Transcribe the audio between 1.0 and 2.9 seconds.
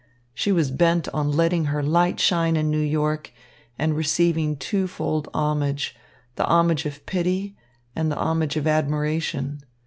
upon letting her light shine in New